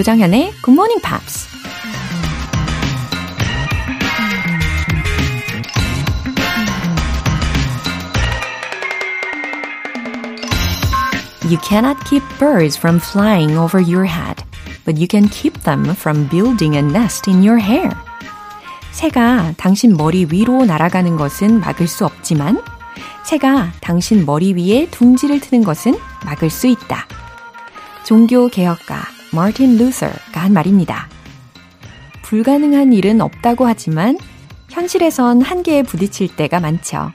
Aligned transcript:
조정현의 0.00 0.54
Good 0.62 0.70
Morning 0.70 1.02
Pops. 1.02 1.46
You 11.44 11.58
cannot 11.62 12.02
keep 12.08 12.22
birds 12.38 12.78
from 12.78 12.98
flying 12.98 13.58
over 13.58 13.78
your 13.78 14.06
head, 14.06 14.42
but 14.86 14.96
you 14.96 15.06
can 15.06 15.28
keep 15.28 15.60
them 15.64 15.90
from 15.90 16.30
building 16.30 16.76
a 16.76 16.80
nest 16.80 17.30
in 17.30 17.44
your 17.44 17.60
hair. 17.60 17.90
새가 18.92 19.52
당신 19.58 19.98
머리 19.98 20.26
위로 20.30 20.64
날아가는 20.64 21.18
것은 21.18 21.60
막을 21.60 21.86
수 21.86 22.06
없지만 22.06 22.62
새가 23.24 23.72
당신 23.82 24.24
머리 24.24 24.54
위에 24.54 24.88
둥지를 24.90 25.40
트는 25.40 25.62
것은 25.62 25.94
막을 26.24 26.48
수 26.48 26.68
있다. 26.68 27.06
종교 28.04 28.48
개혁가 28.48 29.19
마틴 29.32 29.76
루서가 29.76 30.40
한 30.40 30.52
말입니다. 30.52 31.08
불가능한 32.22 32.92
일은 32.92 33.20
없다고 33.20 33.66
하지만 33.66 34.18
현실에선 34.70 35.42
한계에 35.42 35.82
부딪힐 35.82 36.34
때가 36.36 36.60
많죠. 36.60 37.12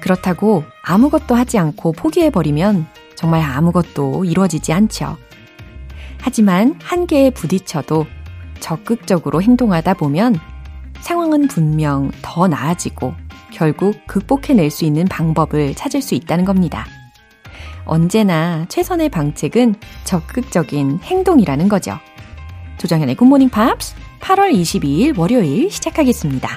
그렇다고 0.00 0.64
아무것도 0.82 1.34
하지 1.34 1.58
않고 1.58 1.92
포기해버리면 1.92 2.86
정말 3.14 3.42
아무것도 3.42 4.24
이루어지지 4.24 4.72
않죠. 4.72 5.16
하지만 6.20 6.78
한계에 6.82 7.30
부딪혀도 7.30 8.06
적극적으로 8.60 9.42
행동하다 9.42 9.94
보면 9.94 10.38
상황은 11.00 11.48
분명 11.48 12.10
더 12.22 12.46
나아지고 12.46 13.14
결국 13.52 14.06
극복해낼 14.06 14.70
수 14.70 14.84
있는 14.84 15.04
방법을 15.04 15.74
찾을 15.74 16.00
수 16.00 16.14
있다는 16.14 16.44
겁니다. 16.44 16.86
언제나 17.84 18.66
최선의 18.68 19.08
방책은 19.08 19.74
적극적인 20.04 21.00
행동이라는 21.02 21.68
거죠. 21.68 21.98
조정현의 22.78 23.16
굿모닝 23.16 23.50
팝스 23.50 23.94
8월 24.20 24.52
22일 24.52 25.18
월요일 25.18 25.70
시작하겠습니다. 25.70 26.48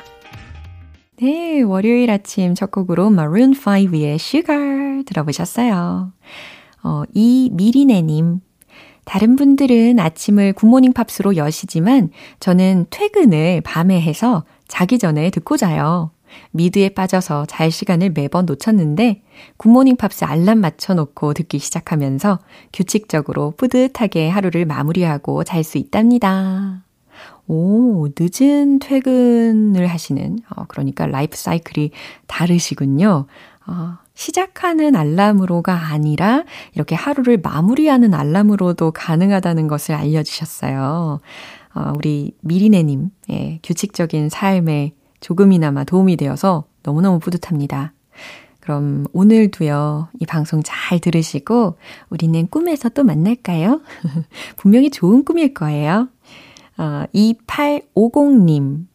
네, 1.17 1.61
월요일 1.61 2.11
아침 2.11 2.55
첫 2.55 2.71
곡으로 2.71 3.07
Maroon 3.07 3.53
5의 3.53 4.15
Sugar 4.15 5.03
들어보셨어요. 5.05 6.11
어, 6.83 7.03
이 7.13 7.49
미리네님. 7.53 8.41
다른 9.05 9.35
분들은 9.35 9.99
아침을 9.99 10.53
굿모닝 10.53 10.93
팝스로 10.93 11.35
여시지만 11.35 12.09
저는 12.39 12.87
퇴근을 12.89 13.61
밤에 13.61 14.01
해서 14.01 14.43
자기 14.67 14.97
전에 14.97 15.29
듣고 15.29 15.57
자요. 15.57 16.11
미드에 16.51 16.89
빠져서 16.89 17.45
잘 17.47 17.71
시간을 17.71 18.11
매번 18.11 18.45
놓쳤는데 18.45 19.21
굿모닝 19.57 19.97
팝스 19.97 20.25
알람 20.25 20.59
맞춰놓고 20.59 21.33
듣기 21.33 21.59
시작하면서 21.59 22.39
규칙적으로 22.73 23.51
뿌듯하게 23.57 24.29
하루를 24.29 24.65
마무리하고 24.65 25.43
잘 25.43 25.63
수 25.63 25.77
있답니다. 25.77 26.83
오, 27.47 28.07
늦은 28.17 28.79
퇴근을 28.79 29.87
하시는, 29.87 30.39
어, 30.55 30.65
그러니까 30.67 31.05
라이프 31.05 31.37
사이클이 31.37 31.91
다르시군요. 32.27 33.27
어, 33.67 33.97
시작하는 34.13 34.95
알람으로가 34.95 35.91
아니라 35.91 36.43
이렇게 36.73 36.95
하루를 36.95 37.39
마무리하는 37.41 38.13
알람으로도 38.13 38.91
가능하다는 38.91 39.67
것을 39.67 39.95
알려주셨어요. 39.95 41.19
어, 41.75 41.93
우리 41.95 42.33
미리네님, 42.41 43.09
예, 43.31 43.59
규칙적인 43.63 44.29
삶에 44.29 44.93
조금이나마 45.19 45.83
도움이 45.83 46.17
되어서 46.17 46.65
너무너무 46.83 47.19
뿌듯합니다. 47.19 47.93
그럼 48.59 49.05
오늘도요, 49.13 50.09
이 50.19 50.25
방송 50.25 50.61
잘 50.63 50.99
들으시고, 50.99 51.77
우리는 52.09 52.47
꿈에서 52.47 52.89
또 52.89 53.03
만날까요? 53.03 53.81
분명히 54.57 54.89
좋은 54.89 55.23
꿈일 55.23 55.53
거예요. 55.53 56.09
어, 56.77 57.03
2850님. 57.13 58.87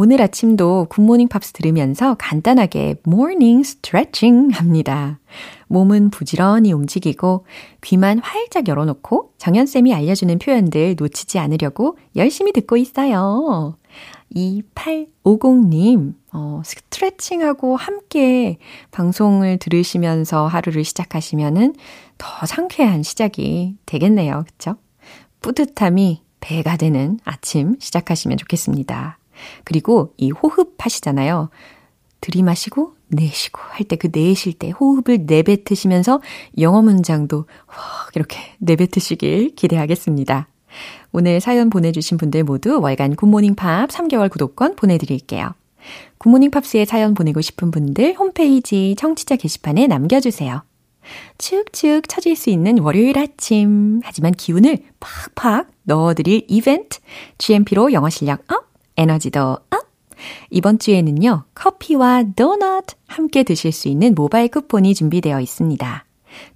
오늘 0.00 0.22
아침도 0.22 0.86
굿모닝 0.90 1.26
팝스 1.26 1.52
들으면서 1.52 2.14
간단하게 2.20 3.00
morning 3.02 3.64
스트레칭 3.64 4.50
합니다. 4.52 5.18
몸은 5.66 6.10
부지런히 6.10 6.72
움직이고 6.72 7.44
귀만 7.80 8.20
활짝 8.20 8.68
열어놓고 8.68 9.32
정연쌤이 9.38 9.92
알려주는 9.92 10.38
표현들 10.38 10.94
놓치지 10.96 11.40
않으려고 11.40 11.98
열심히 12.14 12.52
듣고 12.52 12.76
있어요. 12.76 13.74
2850님, 14.34 16.14
어, 16.32 16.62
스트레칭하고 16.64 17.76
함께 17.76 18.58
방송을 18.90 19.58
들으시면서 19.58 20.46
하루를 20.46 20.84
시작하시면은 20.84 21.74
더 22.18 22.46
상쾌한 22.46 23.02
시작이 23.02 23.76
되겠네요. 23.86 24.44
그쵸? 24.46 24.76
뿌듯함이 25.40 26.22
배가 26.40 26.76
되는 26.76 27.18
아침 27.24 27.76
시작하시면 27.80 28.38
좋겠습니다. 28.38 29.18
그리고 29.64 30.12
이 30.16 30.30
호흡 30.30 30.74
하시잖아요. 30.78 31.48
들이마시고 32.20 32.94
내쉬고 33.08 33.60
할 33.62 33.86
때 33.86 33.96
그 33.96 34.08
내쉴 34.12 34.52
때 34.54 34.70
호흡을 34.70 35.24
내뱉으시면서 35.26 36.20
영어 36.58 36.82
문장도 36.82 37.46
확 37.66 38.14
이렇게 38.16 38.38
내뱉으시길 38.58 39.54
기대하겠습니다. 39.54 40.48
오늘 41.12 41.40
사연 41.40 41.70
보내주신 41.70 42.18
분들 42.18 42.44
모두 42.44 42.80
월간 42.80 43.16
굿모닝 43.16 43.54
팝스 43.54 43.88
3개월 43.88 44.30
구독권 44.30 44.76
보내드릴게요. 44.76 45.54
굿모닝 46.18 46.50
팝스에 46.50 46.84
사연 46.84 47.14
보내고 47.14 47.40
싶은 47.40 47.70
분들 47.70 48.14
홈페이지 48.14 48.94
청취자 48.98 49.36
게시판에 49.36 49.86
남겨주세요. 49.86 50.62
축축 51.38 52.08
처질 52.08 52.36
수 52.36 52.50
있는 52.50 52.78
월요일 52.78 53.18
아침. 53.18 54.00
하지만 54.04 54.32
기운을 54.32 54.78
팍팍 55.00 55.68
넣어드릴 55.84 56.44
이벤트. 56.48 56.98
GMP로 57.38 57.92
영어 57.92 58.10
실력 58.10 58.40
up, 58.52 58.68
에너지도 58.96 59.40
up. 59.40 59.88
이번 60.50 60.78
주에는요, 60.78 61.44
커피와 61.54 62.24
도넛 62.34 62.86
함께 63.06 63.44
드실 63.44 63.72
수 63.72 63.88
있는 63.88 64.14
모바일 64.14 64.48
쿠폰이 64.48 64.94
준비되어 64.94 65.40
있습니다. 65.40 66.04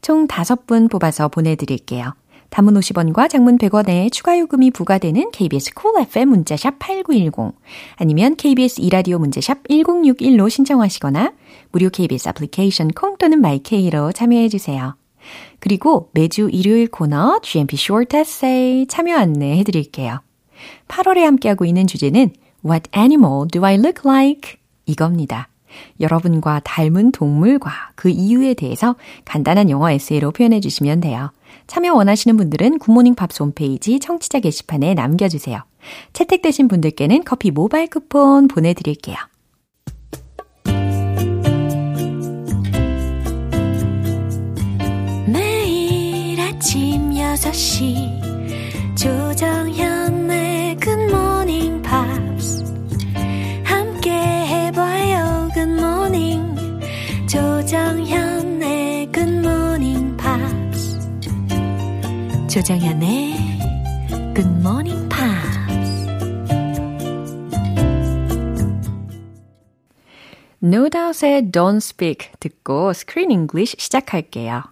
총 0.03 0.27
5분 0.27 0.91
뽑아서 0.91 1.29
보내드릴게요. 1.29 2.15
담은 2.53 2.75
50원과 2.75 3.31
장문 3.31 3.57
100원에 3.57 4.13
추가 4.13 4.39
요금이 4.39 4.73
부과되는 4.73 5.31
KBS 5.31 5.73
콜 5.73 5.93
cool 5.95 6.07
FM 6.07 6.29
문자샵 6.29 6.79
8910 6.79 7.59
아니면 7.97 8.37
KBS 8.37 8.83
이라디오 8.83 9.19
문자샵 9.19 9.69
1061로 9.69 10.51
신청하시거나 10.51 11.33
무료 11.71 11.89
KBS 11.89 12.29
애플리케이션 12.29 12.89
콩 12.89 13.17
또는 13.17 13.41
마이케이로 13.41 14.13
참여해 14.13 14.51
주세요. 14.51 14.97
그리고 15.61 16.11
매주 16.13 16.51
일요일 16.53 16.89
코너 16.89 17.41
GMP 17.43 17.77
Short 17.79 18.15
Essay 18.15 18.87
참여 18.87 19.17
안내 19.17 19.57
해 19.57 19.65
드릴게요. 19.65 20.21
8월에 20.89 21.21
함께하고 21.21 21.65
있는 21.65 21.87
주제는 21.87 22.35
What 22.67 22.91
animal 22.95 23.49
do 23.51 23.65
I 23.65 23.77
look 23.77 24.03
like? 24.05 24.57
이겁니다. 24.85 25.49
여러분과 26.01 26.61
닮은 26.65 27.13
동물과 27.13 27.71
그 27.95 28.11
이유에 28.11 28.53
대해서 28.53 28.95
간단한 29.25 29.71
영어 29.71 29.91
에세이로 29.91 30.33
표현해 30.33 30.61
주시면 30.61 31.01
돼요. 31.01 31.31
참여 31.67 31.95
원하시는 31.95 32.37
분들은 32.37 32.79
굿모닝 32.79 33.15
팝스 33.15 33.43
홈페이지 33.43 33.99
청취자 33.99 34.41
게시판에 34.41 34.95
남겨주세요. 34.95 35.63
채택되신 36.13 36.69
분들께는 36.69 37.25
커피 37.25 37.51
모바일 37.51 37.89
쿠폰 37.89 38.49
보내드릴게요. 38.49 39.17
아침 46.63 47.11
6시 47.11 48.32
조정현의 62.63 63.35
굿모닝 64.37 65.09
팝스 65.09 65.59
No 70.63 70.89
Doubt의 70.89 71.51
Don't 71.51 71.79
Speak 71.79 72.31
듣고 72.39 72.91
Screen 72.91 73.33
English 73.33 73.75
시작할게요. 73.81 74.63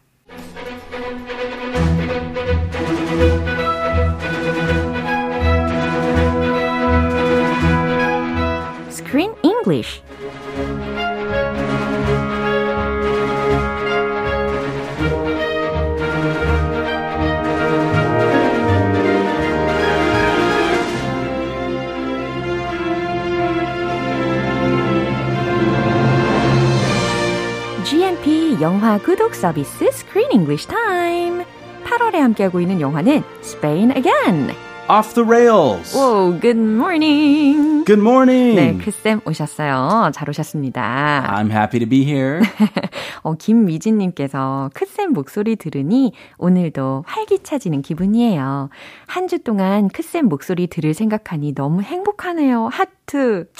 영화 28.60 28.98
구독 28.98 29.34
서비스 29.34 29.86
Screen 29.86 30.30
English 30.32 30.66
Time 30.68 31.44
8월에 31.84 32.16
함께하고 32.18 32.60
있는 32.60 32.80
영화는 32.80 33.22
Spain 33.42 33.90
Again. 33.92 34.50
Off 34.88 35.14
the 35.14 35.24
rails. 35.24 35.96
Whoa, 35.96 36.32
good 36.40 36.58
morning. 36.58 37.84
Good 37.84 38.00
morning. 38.00 38.56
네, 38.56 38.76
크쌤 38.84 39.20
오셨어요. 39.24 40.10
잘 40.12 40.28
오셨습니다. 40.28 41.24
I'm 41.30 41.50
happy 41.50 41.78
to 41.78 41.88
be 41.88 42.02
here. 42.04 42.40
어, 43.22 43.34
김미진님께서 43.34 44.70
크쌤 44.74 45.12
목소리 45.12 45.54
들으니 45.56 46.12
오늘도 46.38 47.04
활기차지는 47.06 47.82
기분이에요. 47.82 48.68
한 49.06 49.28
주 49.28 49.38
동안 49.38 49.88
크쌤 49.88 50.26
목소리 50.28 50.66
들을 50.66 50.92
생각하니 50.92 51.54
너무 51.54 51.82
행복하네요. 51.82 52.68
하트. 52.72 53.00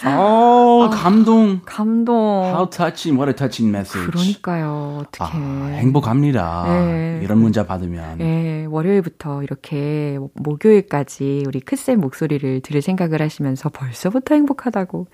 어, 0.05 0.91
감동. 0.93 1.61
감동. 1.64 2.44
How 2.44 2.69
touching. 2.70 3.19
What 3.20 3.31
a 3.31 3.35
touching 3.35 3.69
message. 3.75 4.11
그러니까요. 4.11 4.99
어떻게. 5.00 5.25
아, 5.25 5.67
행복합니다. 5.75 6.64
네. 6.69 7.20
이런 7.23 7.38
문자 7.38 7.67
받으면. 7.67 8.19
네, 8.19 8.67
월요일부터 8.69 9.43
이렇게 9.43 10.19
목요일까지 10.35 11.44
우리 11.47 11.61
크쌤 11.61 12.00
목소리를 12.00 12.61
들을 12.61 12.82
생각을 12.82 13.20
하시면서 13.23 13.69
벌써부터 13.69 14.35
행복하다고. 14.35 15.08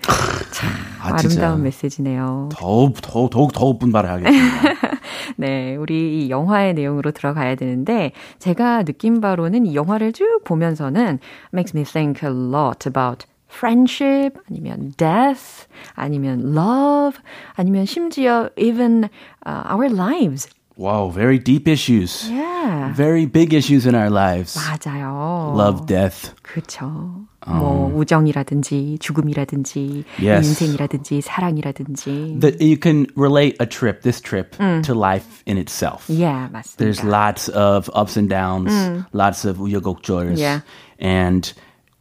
참 0.51 0.69
아, 1.01 1.13
아름다운. 1.15 1.63
메시지네요. 1.63 2.49
더욱, 2.53 2.95
더욱, 3.01 3.29
더욱, 3.29 3.53
더욱 3.53 3.79
분발을 3.79 4.09
하겠습니다. 4.09 4.77
네, 5.37 5.75
우리 5.75 6.25
이 6.25 6.29
영화의 6.29 6.73
내용으로 6.73 7.11
들어가야 7.11 7.55
되는데 7.55 8.11
제가 8.39 8.83
느낀 8.83 9.21
바로는 9.21 9.65
이 9.65 9.75
영화를 9.75 10.13
쭉 10.13 10.41
보면서는 10.43 11.19
makes 11.53 11.77
me 11.77 11.83
think 11.83 12.27
a 12.27 12.35
lot 12.35 12.87
about 12.87 13.25
friendship 13.48 14.38
아니면 14.50 14.92
death 14.96 15.66
아니면 15.94 16.54
love 16.54 17.18
아니면 17.56 17.84
심지어 17.86 18.48
even 18.56 19.08
uh, 19.46 19.62
our 19.70 19.88
lives. 19.88 20.48
wow, 20.74 21.10
very 21.10 21.38
deep 21.38 21.68
issues. 21.68 22.28
Yeah. 22.30 22.92
Very 22.94 23.26
big 23.26 23.52
issues 23.54 23.86
in 23.86 23.94
our 23.94 24.08
lives. 24.10 24.56
맞아요. 24.56 25.54
Love, 25.54 25.86
death. 25.86 26.32
그렇죠. 26.42 27.26
뭐 27.46 27.92
우정이라든지 27.94 28.96
죽음이라든지 28.98 30.04
Yes. 30.18 30.48
인생이라든지 30.48 31.20
사랑이라든지. 31.20 32.40
That 32.40 32.60
you 32.60 32.76
can 32.80 33.06
relate 33.16 33.56
a 33.60 33.66
trip, 33.66 34.00
this 34.02 34.20
trip, 34.20 34.56
to 34.56 34.94
life 34.94 35.42
in 35.46 35.58
itself. 35.58 36.08
yeah, 36.08 36.48
맞습니다. 36.50 36.78
There's 36.78 37.04
lots 37.04 37.48
of 37.50 37.90
ups 37.94 38.16
and 38.16 38.28
downs, 38.28 38.72
lots 39.12 39.44
of 39.44 39.58
우여곡절s. 39.58 40.38
Yeah. 40.38 40.60
And 40.98 41.52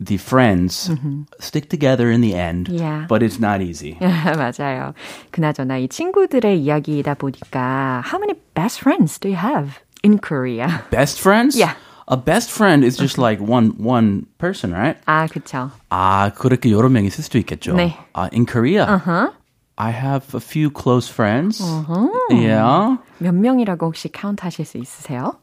the 0.03 0.17
friends 0.17 0.89
stick 1.39 1.69
together 1.69 2.09
in 2.09 2.21
the 2.21 2.33
end, 2.33 2.69
Yeah. 2.69 3.05
but 3.07 3.21
it's 3.21 3.39
not 3.39 3.61
easy. 3.61 3.97
맞아요. 4.01 4.93
그나저나 5.31 5.77
이 5.77 5.87
친구들의 5.87 6.59
이야기이다 6.59 7.13
보니까 7.15 8.01
how 8.05 8.17
many 8.19 8.33
best 8.55 8.79
friends 8.81 9.19
do 9.19 9.29
you 9.29 9.37
have 9.37 9.79
in 10.03 10.17
Korea? 10.17 10.81
Best 10.89 11.19
friends? 11.21 11.55
Yeah. 11.55 11.75
A 12.07 12.17
best 12.17 12.49
friend 12.51 12.83
is 12.83 12.97
just 12.97 13.17
like 13.21 13.39
one 13.39 13.73
one 13.77 14.25
person, 14.39 14.73
right? 14.73 14.97
아, 15.05 15.27
그쵸. 15.27 15.69
아, 15.89 16.31
그렇게 16.35 16.71
여러 16.71 16.89
명 16.89 17.05
있을 17.05 17.23
수도 17.23 17.37
있겠죠. 17.37 17.75
네. 17.75 17.95
아, 18.13 18.27
in 18.33 18.45
Korea, 18.45 18.85
I 19.77 19.91
have 19.93 20.33
a 20.35 20.41
few 20.41 20.69
close 20.71 21.07
friends. 21.09 21.61
Yeah. 22.31 22.97
몇 23.19 23.33
명이라고 23.33 23.85
혹시 23.85 24.11
카운트 24.11 24.41
하실 24.43 24.65
수 24.65 24.77
있으세요? 24.77 25.35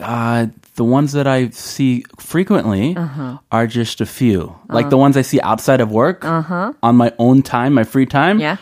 Uh, 0.00 0.46
the 0.74 0.84
ones 0.84 1.12
that 1.12 1.26
I 1.26 1.50
see 1.50 2.04
frequently 2.18 2.96
uh-huh. 2.96 3.38
are 3.50 3.66
just 3.66 4.00
a 4.00 4.06
few. 4.06 4.54
Like 4.68 4.86
uh. 4.86 4.90
the 4.90 4.98
ones 4.98 5.16
I 5.16 5.22
see 5.22 5.40
outside 5.40 5.80
of 5.80 5.90
work 5.90 6.24
uh-huh. 6.24 6.72
on 6.82 6.96
my 6.96 7.12
own 7.18 7.42
time, 7.42 7.74
my 7.74 7.84
free 7.84 8.06
time. 8.06 8.38
Yeah. 8.38 8.56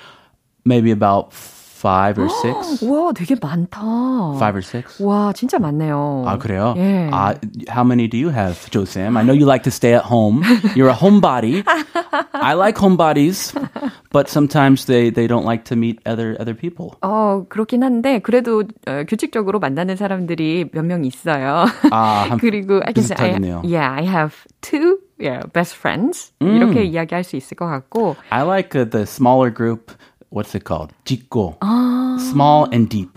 Maybe 0.64 0.90
about 0.90 1.32
five 1.81 2.19
or 2.19 2.29
six. 2.29 2.83
와, 2.85 3.11
되게 3.11 3.33
많다. 3.41 3.81
Five 4.37 4.53
or 4.55 4.61
six. 4.61 5.01
와, 5.01 5.33
진짜 5.33 5.57
많네요. 5.57 6.25
아, 6.27 6.37
그래요? 6.37 6.75
예. 6.77 7.09
Uh, 7.11 7.33
how 7.69 7.83
many 7.83 8.07
do 8.07 8.17
you 8.19 8.29
have, 8.29 8.69
Joe 8.69 8.85
Sam? 8.85 9.17
I 9.17 9.23
know 9.23 9.33
you 9.33 9.47
like 9.47 9.63
to 9.63 9.71
stay 9.71 9.95
at 9.95 10.05
home. 10.05 10.43
You're 10.75 10.89
a 10.89 10.93
homebody. 10.93 11.63
I 12.33 12.53
like 12.53 12.77
homebodies, 12.77 13.57
but 14.11 14.29
sometimes 14.29 14.85
they, 14.85 15.09
they 15.09 15.25
don't 15.25 15.43
like 15.43 15.65
to 15.73 15.75
meet 15.75 15.97
other 16.05 16.37
other 16.39 16.53
people. 16.53 16.91
어, 17.01 17.45
그렇긴 17.49 17.81
한데, 17.81 18.19
그래도 18.19 18.61
어, 18.85 19.03
규칙적으로 19.07 19.57
만나는 19.57 19.95
사람들이 19.95 20.69
몇 20.71 20.85
명 20.85 21.03
있어요. 21.03 21.65
아, 21.89 22.27
한- 22.29 22.37
그리고, 22.37 22.75
I 22.85 22.93
can 22.93 23.03
say, 23.03 23.17
I, 23.17 23.33
비슷하겠네요. 23.41 23.61
yeah, 23.65 23.89
I 23.89 24.03
have 24.05 24.35
two 24.61 24.99
yeah, 25.19 25.41
best 25.51 25.73
friends. 25.75 26.31
이렇게 26.39 26.83
이야기할 26.83 27.23
수 27.23 27.35
있을 27.37 27.57
것 27.57 27.65
같고, 27.65 28.17
I 28.29 28.43
like 28.43 28.75
uh, 28.79 28.85
the 28.87 29.07
smaller 29.07 29.49
group. 29.49 29.91
What's 30.31 30.55
it 30.55 30.63
called? 30.65 30.93
짓고. 31.03 31.57
Small 32.19 32.67
and 32.71 32.87
deep. 32.89 33.11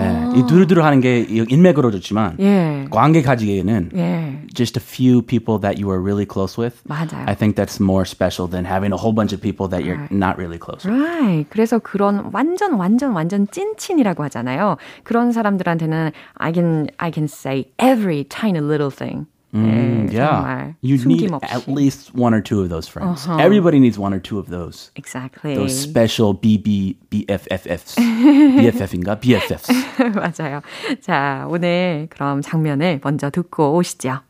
예, 0.00 0.38
이 0.38 0.46
두루두루 0.46 0.82
하는 0.82 1.00
게 1.00 1.20
이- 1.20 1.44
인맥으로 1.48 1.90
좋지만 1.90 2.36
예. 2.40 2.86
관계 2.90 3.20
가지기에는 3.22 3.90
예. 3.96 4.38
just 4.54 4.78
a 4.78 4.82
few 4.82 5.20
people 5.20 5.60
that 5.60 5.76
you 5.82 5.90
are 5.90 6.00
really 6.00 6.24
close 6.26 6.56
with. 6.60 6.80
맞아요. 6.88 7.24
I 7.26 7.34
think 7.34 7.56
that's 7.56 7.80
more 7.80 8.04
special 8.08 8.48
than 8.48 8.64
having 8.64 8.92
a 8.92 8.96
whole 8.96 9.12
bunch 9.12 9.34
of 9.34 9.42
people 9.42 9.68
that 9.68 9.84
you're 9.84 10.08
not 10.10 10.38
really 10.38 10.58
close 10.58 10.84
with. 10.88 10.96
Right. 10.96 11.44
그래서 11.50 11.78
그런 11.78 12.30
완전 12.32 12.74
완전 12.74 13.12
완전 13.12 13.46
찐친이라고 13.50 14.22
하잖아요. 14.24 14.76
그런 15.02 15.32
사람들한테는 15.32 16.12
I 16.38 16.52
can 16.54 16.88
I 16.98 17.10
can 17.12 17.24
say 17.24 17.66
every 17.78 18.24
tiny 18.24 18.60
little 18.60 18.90
thing. 18.90 19.26
네, 19.54 20.10
Yeah. 20.10 20.42
정말 20.42 20.74
You 20.82 20.96
need 20.98 21.30
숨김없이. 21.30 21.46
at 21.54 21.68
least 21.68 22.10
one 22.14 22.34
or 22.34 22.42
two 22.42 22.60
of 22.60 22.68
those 22.68 22.88
friends. 22.90 23.24
Everybody 23.38 23.78
needs 23.78 23.96
one 23.98 24.12
or 24.12 24.18
two 24.20 24.38
of 24.38 24.50
those. 24.50 24.90
Exactly. 24.96 25.54
Those 25.54 25.78
special 25.78 26.34
BB 26.34 26.96
BFFFs. 27.08 27.94
BFF인가? 27.96 29.20
BFFs. 29.20 29.70
맞아요. 30.14 30.60
자, 31.00 31.46
오늘 31.48 32.08
그럼 32.10 32.42
장면을 32.42 32.98
먼저 33.04 33.30
듣고 33.30 33.76
오시죠. 33.76 34.20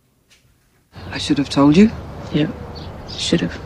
I 1.11 1.17
should 1.19 1.39
have 1.41 1.49
told 1.49 1.77
you. 1.81 1.89
Yeah, 2.35 2.53
should 3.09 3.41
have. 3.41 3.56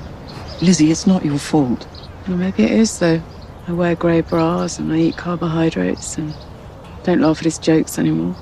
Lizzie, 0.63 0.91
it's 0.91 1.07
not 1.11 1.25
your 1.25 1.39
fault. 1.39 1.87
Well, 2.29 2.39
maybe 2.39 2.65
it 2.65 2.71
is, 2.73 2.99
though. 3.01 3.21
I 3.67 3.73
wear 3.73 3.95
grey 3.97 4.23
bras 4.23 4.79
and 4.79 4.93
I 4.93 5.11
eat 5.11 5.17
carbohydrates 5.17 6.17
and 6.19 6.33
don't 7.05 7.21
laugh 7.21 7.39
at 7.39 7.45
his 7.45 7.59
jokes 7.59 7.99
anymore. 7.99 8.35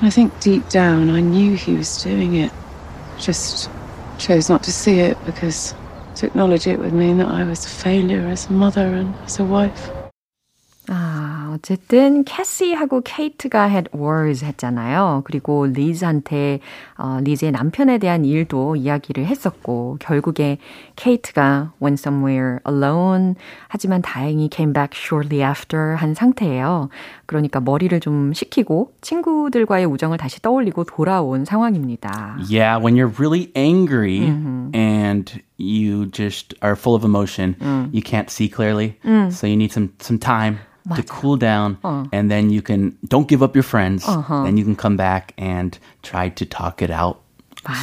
I 0.00 0.10
think 0.10 0.38
deep 0.40 0.68
down 0.68 1.10
I 1.10 1.20
knew 1.20 1.56
he 1.56 1.74
was 1.74 2.02
doing 2.04 2.36
it. 2.36 2.52
Just 3.18 3.68
chose 4.18 4.48
not 4.48 4.62
to 4.62 4.72
see 4.72 5.00
it 5.00 5.16
because 5.26 5.74
to 6.16 6.26
acknowledge 6.26 6.68
it 6.68 6.78
would 6.78 6.92
mean 6.92 7.18
that 7.18 7.26
I 7.26 7.42
was 7.42 7.64
a 7.64 7.68
failure 7.68 8.26
as 8.28 8.48
a 8.48 8.52
mother 8.52 8.86
and 8.86 9.12
as 9.24 9.40
a 9.40 9.44
wife. 9.44 9.90
아, 11.48 11.52
어쨌든 11.54 12.24
캐시하고 12.24 13.00
케이트가 13.02 13.68
had 13.68 13.88
wars 13.94 14.44
했잖아요. 14.44 15.22
그리고 15.24 15.66
리즈한테 15.66 16.60
어, 16.96 17.18
리즈의 17.22 17.52
남편에 17.52 17.98
대한 17.98 18.24
일도 18.24 18.76
이야기를 18.76 19.26
했었고 19.26 19.96
결국에 20.00 20.58
케이트가 20.96 21.72
went 21.82 22.00
somewhere 22.00 22.58
alone 22.68 23.34
하지만 23.68 24.02
다행히 24.02 24.50
came 24.52 24.72
back 24.72 24.90
shortly 24.94 25.48
after 25.48 25.96
한 25.96 26.14
상태예요. 26.14 26.88
그러니까 27.26 27.60
머리를 27.60 27.98
좀 28.00 28.32
식히고 28.32 28.92
친구들과의 29.00 29.86
우정을 29.86 30.18
다시 30.18 30.40
떠올리고 30.42 30.84
돌아온 30.84 31.44
상황입니다. 31.44 32.38
Yeah, 32.50 32.78
when 32.82 32.94
you're 32.96 33.12
really 33.18 33.50
angry 33.54 34.20
and 34.74 35.40
you 35.58 36.10
just 36.10 36.54
are 36.62 36.76
full 36.76 36.94
of 36.94 37.04
emotion, 37.04 37.56
you 37.92 38.02
can't 38.02 38.30
see 38.30 38.48
clearly. 38.48 38.96
So 39.30 39.46
you 39.46 39.56
need 39.56 39.72
some 39.72 39.92
some 40.00 40.18
time 40.18 40.58
to 40.96 41.02
cool 41.04 41.36
down 41.36 41.78
and 42.12 42.30
then 42.30 42.50
you 42.50 42.62
can 42.62 42.96
don't 43.06 43.28
give 43.28 43.42
up 43.42 43.54
your 43.54 43.64
friends. 43.64 44.06
Then 44.06 44.56
you 44.56 44.64
can 44.64 44.76
come 44.76 44.96
back 44.96 45.32
and 45.38 45.78
try 46.02 46.28
to 46.30 46.44
talk 46.44 46.82
it 46.82 46.90
out. 46.90 47.20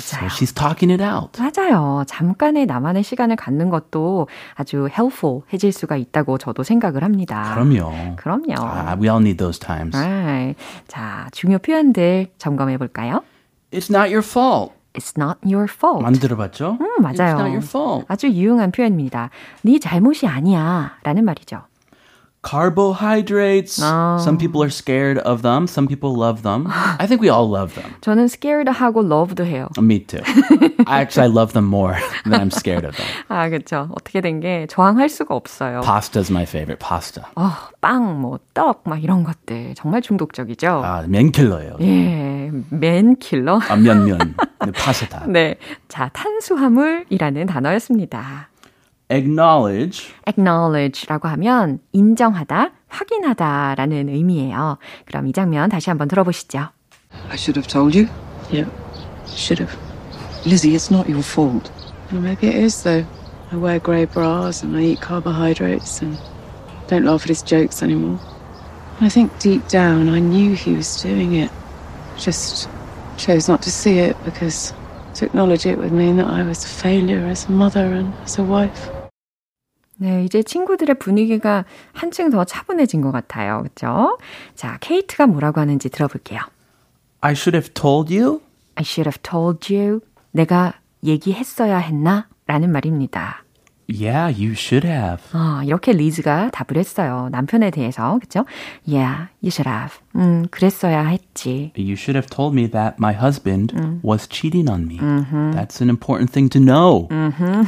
So 0.02 0.18
맞아요. 0.18 0.30
she's 0.32 0.54
talking 0.54 0.90
it 0.90 1.04
out. 1.04 1.38
맞아요. 1.38 2.04
잠깐의 2.08 2.66
나만의 2.66 3.04
시간을 3.04 3.36
갖는 3.36 3.70
것도 3.70 4.28
아주 4.56 4.88
helpful 4.90 5.42
해질 5.54 5.72
수가 5.72 5.98
있다고 5.98 6.38
저도 6.38 6.64
생각을 6.64 7.04
합니다. 7.04 7.54
그럼요. 7.54 8.16
그럼요. 8.16 8.56
Ah, 8.58 8.96
we 9.00 9.08
all 9.10 9.22
need 9.22 9.38
those 9.38 9.60
times. 9.60 9.96
Right. 9.96 10.56
자, 10.88 11.28
중요 11.34 11.60
표현들 11.60 12.28
점검해 12.38 12.78
볼까요? 12.78 13.22
It's 13.72 13.92
not 13.94 14.10
your 14.10 14.24
fault. 14.24 14.74
It's 14.94 15.14
not 15.22 15.38
your 15.44 15.68
fault. 15.70 16.02
많이 16.02 16.20
들어봤죠? 16.20 16.78
음, 16.80 17.02
맞아요. 17.02 17.14
It's 17.14 17.40
not 17.40 17.50
your 17.52 17.64
fault. 17.64 18.06
아주 18.08 18.30
유용한 18.30 18.72
표현입니다. 18.72 19.30
네 19.62 19.78
잘못이 19.78 20.26
아니야. 20.26 20.98
라는 21.04 21.26
말이죠. 21.26 21.62
Carbohydrates. 22.46 23.74
Some 23.74 24.38
people 24.38 24.62
are 24.62 24.70
scared 24.70 25.18
of 25.18 25.42
them. 25.42 25.66
Some 25.68 25.88
people 25.88 26.16
love 26.16 26.44
them. 26.44 26.68
I 26.70 27.08
think 27.08 27.20
we 27.20 27.28
all 27.30 27.50
love 27.50 27.74
them. 27.74 27.90
저는 28.02 28.28
scared 28.30 28.68
하고 28.70 29.02
loved 29.02 29.42
해요. 29.42 29.68
Me 29.82 30.00
too. 30.00 30.22
Actually, 30.86 31.26
I 31.26 31.34
love 31.34 31.54
them 31.54 31.66
more 31.66 31.98
than 32.24 32.40
I'm 32.40 32.52
scared 32.52 32.86
of 32.86 32.96
them. 32.96 33.08
아, 33.30 33.50
그렇죠. 33.50 33.90
어떻게 33.98 34.22
된 34.22 34.40
게 34.40 34.68
저항할 34.70 35.10
수가 35.10 35.34
없어요. 35.36 35.82
Pasta's 35.82 36.30
my 36.30 36.44
favorite. 36.44 36.78
Pasta. 36.78 37.24
어, 37.36 37.50
빵, 37.82 38.22
뭐, 38.22 38.38
떡, 38.54 38.84
막 38.86 39.04
이런 39.04 39.24
것들. 39.24 39.74
정말 39.76 40.02
중독적이죠. 40.02 40.68
아, 40.86 41.04
면킬러예요. 41.08 41.78
예, 41.82 42.52
맨킬러. 42.70 43.60
아, 43.70 43.76
면면. 43.76 44.36
네, 44.66 44.72
파스타. 44.72 45.26
네. 45.28 45.56
자, 45.88 46.10
탄수화물이라는 46.14 47.48
단어였습니다. 47.48 48.50
Acknowledge. 49.11 50.15
acknowledge라고 50.29 51.29
하면 51.29 51.81
인정하다, 51.93 52.71
확인하다라는 52.89 54.09
의미예요. 54.09 54.79
그럼 55.05 55.27
이 55.27 55.33
장면 55.33 55.69
다시 55.69 55.91
한번 55.91 56.07
들어보시죠. 56.09 56.69
I 57.29 57.35
should 57.35 57.59
have 57.59 57.67
told 57.67 57.99
you. 57.99 58.09
Yeah, 58.53 58.71
should 59.27 59.61
have. 59.61 59.77
Lizzie, 60.47 60.75
it's 60.75 60.91
not 60.91 61.09
your 61.09 61.23
fault. 61.23 61.73
Well, 62.13 62.23
maybe 62.23 62.49
it 62.49 62.55
is, 62.55 62.83
though. 62.85 63.05
I 63.53 63.57
wear 63.57 63.81
grey 63.81 64.05
bras 64.05 64.63
and 64.63 64.77
I 64.77 64.83
eat 64.83 65.01
carbohydrates 65.01 66.03
and 66.03 66.17
don't 66.87 67.05
laugh 67.05 67.23
at 67.23 67.29
his 67.29 67.43
jokes 67.43 67.83
anymore. 67.83 68.21
I 69.01 69.09
think 69.09 69.37
deep 69.41 69.67
down 69.67 70.09
I 70.09 70.21
knew 70.21 70.55
he 70.55 70.75
was 70.75 71.03
doing 71.03 71.35
it. 71.35 71.51
Just 72.17 72.69
chose 73.17 73.49
not 73.49 73.63
to 73.63 73.71
see 73.71 73.99
it 73.99 74.17
because 74.25 74.73
to 75.15 75.27
acknowledge 75.27 75.67
it 75.67 75.79
would 75.79 75.91
mean 75.93 76.17
that 76.19 76.29
I 76.29 76.43
was 76.45 76.65
a 76.65 76.69
failure 76.69 77.27
as 77.27 77.47
a 77.47 77.51
mother 77.51 77.93
and 77.93 78.15
as 78.23 78.39
a 78.39 78.45
wife. 78.45 78.89
네, 79.98 80.26
이제 80.26 80.44
친구들의 80.44 81.00
분위기가 81.00 81.64
한층 81.94 82.30
더 82.30 82.44
차분해진 82.44 83.02
것 83.02 83.12
같아요. 83.12 83.64
그렇죠? 83.64 84.18
자, 84.54 84.78
케이트가 84.82 85.26
뭐라고 85.28 85.62
하는지 85.62 85.90
들어볼게요. 85.90 86.42
I 87.22 87.32
should 87.32 87.56
have 87.56 87.74
told 87.74 88.14
you? 88.14 88.42
I 88.76 88.84
should 88.86 89.08
have 89.08 89.22
told 89.22 89.74
you. 89.74 90.02
내가 90.32 90.74
얘기했어야 91.04 91.78
했나? 91.78 92.28
라는 92.46 92.72
말입니다. 92.72 93.45
Yeah, 93.93 94.29
you 94.31 94.53
should 94.53 94.87
have. 94.87 95.21
어, 95.35 95.65
이렇게 95.65 95.91
리즈가 95.91 96.49
답을 96.51 96.79
했어요. 96.79 97.29
남편에 97.33 97.73
대해서. 97.73 98.21
그쵸? 98.21 98.45
Yeah, 98.87 99.27
you 99.43 99.51
should 99.51 99.69
have. 99.69 99.99
음, 100.15 100.47
그랬어야 100.53 101.09
했지. 101.09 101.73
You 101.77 101.95
should 101.99 102.15
have 102.17 102.29
told 102.31 102.55
me 102.55 102.71
that 102.71 102.99
my 103.01 103.13
husband 103.13 103.75
was 104.05 104.29
cheating 104.29 104.71
on 104.71 104.87
me. 104.87 104.99
That's 105.53 105.83
an 105.83 105.89
important 105.91 106.31
thing 106.31 106.49
to 106.51 106.61
know. 106.61 107.09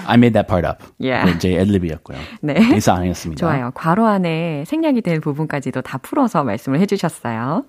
I 0.06 0.14
made 0.16 0.34
that 0.34 0.46
part 0.46 0.64
up. 0.64 0.84
Yeah. 1.00 1.26
네, 1.26 1.38
제 1.40 1.58
애드립이었고요. 1.58 2.18
네. 2.42 2.54
대사 2.70 2.94
아니었습니다. 2.94 3.40
좋아요. 3.40 3.72
괄호 3.74 4.06
안에 4.06 4.62
생략이 4.68 5.02
된 5.02 5.20
부분까지도 5.20 5.82
다 5.82 5.98
풀어서 5.98 6.44
말씀을 6.44 6.78
해주셨어요. 6.78 7.64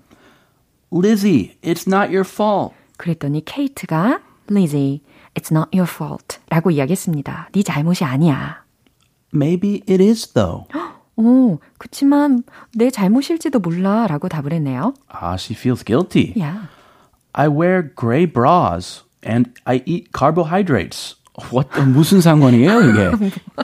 Lizzie, 0.91 1.55
it's 1.63 1.87
not 1.87 2.13
your 2.13 2.21
fault. 2.23 2.75
그랬더니 2.97 3.43
케이트가 3.45 4.19
Lizzie, 4.47 5.01
it's 5.37 5.51
not 5.51 5.69
your 5.73 5.89
fault 5.89 6.39
라고 6.49 6.71
이야기했습니다. 6.71 7.49
네 7.53 7.63
잘못이 7.63 8.03
아니야. 8.03 8.63
Maybe 9.33 9.81
it 9.89 10.01
is 10.03 10.33
though. 10.33 10.67
오, 11.15 11.59
그치만 11.77 12.43
내 12.75 12.89
잘못일지도 12.89 13.59
몰라 13.59 14.07
라고 14.07 14.27
답을 14.29 14.51
했네요. 14.53 14.93
Ah, 15.09 15.35
she 15.35 15.55
feels 15.55 15.83
guilty. 15.83 16.33
Yeah. 16.35 16.67
I 17.33 17.47
wear 17.47 17.81
gray 17.95 18.25
bras 18.25 19.03
and 19.25 19.51
I 19.65 19.81
eat 19.85 20.11
carbohydrates. 20.13 21.15
What 21.52 21.68
무슨 21.82 22.20
상관이에요 22.20 22.80
이게? 22.82 23.10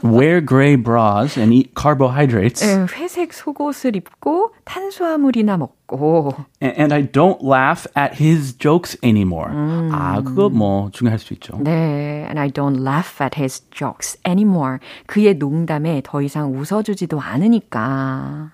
Wear 0.05 0.45
gray 0.45 0.77
bras 0.77 1.39
and 1.39 1.55
eat 1.55 1.73
carbohydrates. 1.79 2.65
에, 2.65 2.87
회색 2.95 3.33
속옷을 3.33 3.97
입고 3.97 4.53
탄수화물이나 4.65 5.57
먹고 5.57 6.35
And, 6.63 6.81
and 6.81 6.95
I 6.95 7.07
don't 7.07 7.43
laugh 7.43 7.87
at 7.97 8.15
his 8.23 8.57
jokes 8.59 8.97
anymore. 9.05 9.51
아, 9.93 10.21
그거 10.25 10.49
뭐 10.49 10.91
중요할 10.93 11.19
수 11.19 11.35
있죠. 11.35 11.59
네, 11.63 12.25
and 12.25 12.39
I 12.39 12.51
don't 12.51 12.81
laugh 12.81 13.23
at 13.23 13.39
his 13.39 13.63
jokes 13.71 14.19
anymore. 14.27 14.79
그의 15.07 15.35
농담에 15.35 16.01
더 16.05 16.23
이상 16.23 16.53
웃어주지도 16.57 17.21
않으니까. 17.21 18.51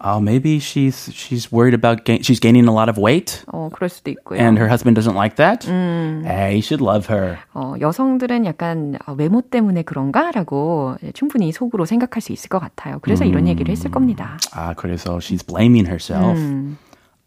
Oh, 0.00 0.20
maybe 0.20 0.58
she's 0.60 1.08
she's 1.14 1.50
worried 1.50 1.72
about 1.72 2.04
gain, 2.04 2.20
she's 2.22 2.38
gaining 2.38 2.68
a 2.68 2.72
lot 2.72 2.90
of 2.90 2.98
weight, 3.00 3.42
어, 3.48 3.70
그럴 3.72 3.88
수도 3.88 4.10
있고요. 4.10 4.38
and 4.38 4.58
her 4.58 4.68
husband 4.68 4.94
doesn't 4.94 5.16
like 5.16 5.36
that. 5.36 5.64
Hey, 5.64 6.56
you 6.56 6.60
should 6.60 6.82
love 6.84 7.06
her. 7.08 7.38
어, 7.54 7.72
여성들은 7.80 8.44
약간 8.44 8.98
어, 9.06 9.14
외모 9.14 9.40
때문에 9.40 9.82
그런가라고 9.84 10.96
충분히 11.14 11.50
속으로 11.50 11.86
생각할 11.86 12.20
수 12.20 12.32
있을 12.32 12.50
것 12.50 12.58
같아요. 12.58 12.98
그래서 13.00 13.24
이런 13.24 13.48
얘기를 13.48 13.72
했을 13.72 13.90
겁니다. 13.90 14.36
Ah, 14.54 14.74
그래서 14.76 15.16
she's 15.16 15.42
blaming 15.42 15.86
herself. 15.88 16.38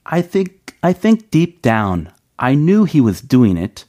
I 0.05 0.21
think 0.21 0.75
I 0.83 0.93
think 0.93 1.31
deep 1.31 1.63
down 1.63 2.09
I 2.37 2.53
knew 2.55 2.85
he 2.85 3.01
was 3.01 3.19
doing 3.19 3.57
it, 3.57 3.85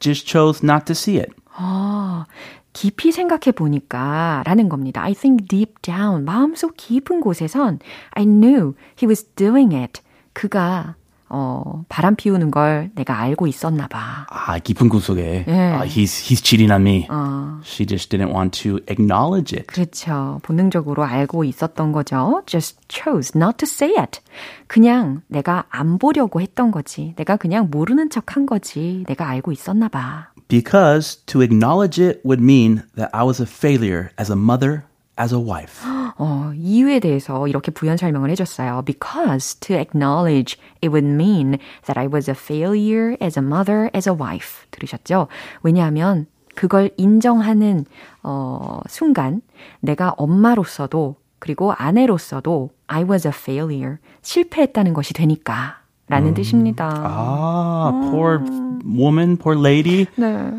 just 0.00 0.26
chose 0.26 0.62
not 0.62 0.84
to 0.84 0.92
see 0.94 1.16
it. 1.16 1.32
아, 1.56 2.26
깊이 2.73 3.11
생각해 3.11 3.51
보니까 3.55 4.43
라는 4.45 4.69
겁니다. 4.69 5.01
I 5.03 5.13
think 5.13 5.47
deep 5.47 5.75
down, 5.81 6.23
마음속 6.25 6.73
깊은 6.77 7.21
곳에선 7.21 7.79
I 8.11 8.25
knew 8.25 8.73
he 9.01 9.07
was 9.07 9.25
doing 9.35 9.75
it. 9.75 10.01
그가 10.33 10.95
어, 11.33 11.85
바람 11.87 12.17
피우는 12.17 12.51
걸 12.51 12.91
내가 12.93 13.17
알고 13.19 13.47
있었나 13.47 13.87
봐. 13.87 14.25
아, 14.29 14.59
깊은 14.59 14.89
구석에 14.89 15.45
예. 15.47 15.51
ah, 15.53 15.87
he's 15.87 16.27
he's 16.27 16.43
cheating 16.43 16.73
on 16.73 16.81
me. 16.81 17.07
어, 17.09 17.61
She 17.63 17.85
just 17.87 18.09
didn't 18.09 18.33
want 18.35 18.61
to 18.63 18.79
acknowledge 18.89 19.57
it. 19.57 19.67
그렇죠. 19.67 20.39
본능적으로 20.43 21.05
알고 21.05 21.45
있었던 21.45 21.93
거죠. 21.93 22.41
Just 22.47 22.79
chose 22.89 23.31
not 23.33 23.55
to 23.59 23.65
say 23.65 23.95
it. 23.97 24.19
그냥 24.67 25.21
내가 25.27 25.63
안 25.69 25.97
보려고 25.99 26.41
했던 26.41 26.69
거지. 26.69 27.13
내가 27.15 27.37
그냥 27.37 27.69
모르는 27.71 28.09
척 28.09 28.35
한 28.35 28.45
거지. 28.45 29.05
내가 29.07 29.29
알고 29.29 29.53
있었나 29.53 29.87
봐. 29.87 30.30
Because 30.51 31.15
to 31.27 31.39
acknowledge 31.39 31.97
it 31.97 32.19
would 32.25 32.41
mean 32.41 32.83
that 32.95 33.09
I 33.13 33.23
was 33.23 33.39
a 33.39 33.45
failure 33.45 34.11
as 34.17 34.29
a 34.29 34.35
mother, 34.35 34.83
as 35.17 35.33
a 35.33 35.39
wife. 35.39 35.81
어, 36.17 36.51
이유에 36.53 36.99
대해서 36.99 37.47
이렇게 37.47 37.71
부연 37.71 37.95
설명을 37.95 38.29
해줬어요. 38.31 38.83
Because 38.85 39.57
to 39.61 39.77
acknowledge 39.77 40.59
it 40.83 40.89
would 40.89 41.05
mean 41.07 41.57
that 41.85 41.97
I 41.97 42.05
was 42.05 42.29
a 42.29 42.35
failure 42.35 43.15
as 43.21 43.39
a 43.39 43.45
mother, 43.45 43.89
as 43.95 44.09
a 44.09 44.13
wife. 44.13 44.67
들으셨죠? 44.71 45.29
왜냐하면 45.63 46.27
그걸 46.53 46.89
인정하는 46.97 47.85
어, 48.21 48.81
순간 48.89 49.41
내가 49.79 50.13
엄마로서도 50.17 51.15
그리고 51.39 51.71
아내로서도 51.71 52.71
I 52.87 53.03
was 53.03 53.25
a 53.25 53.33
failure. 53.33 53.99
실패했다는 54.21 54.91
것이 54.93 55.13
되니까. 55.13 55.80
라는 56.11 56.33
뜻입니다. 56.33 56.89
Ah, 57.05 58.11
poor 58.11 58.39
woman, 58.85 59.37
poor 59.37 59.57
lady. 59.57 60.05
네. 60.17 60.51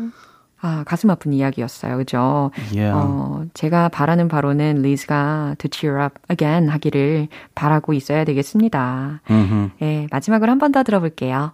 아, 0.61 0.83
가슴 0.85 1.09
아픈 1.09 1.33
이야기였어요. 1.33 1.97
그죠? 1.97 2.49
Yeah. 2.73 2.93
어, 2.95 3.45
제가 3.53 3.89
바라는 3.89 4.29
바로는 4.29 4.81
리즈가 4.81 5.55
to 5.59 5.69
cheer 5.71 6.01
up 6.03 6.15
again 6.31 6.69
하기를 6.69 7.27
바라고 7.53 7.93
있어야 7.93 8.23
되겠습니다. 8.25 9.21
예, 9.81 10.07
마지막으로 10.09 10.49
한 10.51 10.59
번 10.59 10.71
더 10.71 10.83
들어볼게요. 10.83 11.51